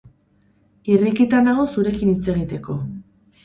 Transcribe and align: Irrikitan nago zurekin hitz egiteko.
Irrikitan 0.93 1.47
nago 1.49 1.67
zurekin 1.77 2.13
hitz 2.17 2.27
egiteko. 2.37 2.83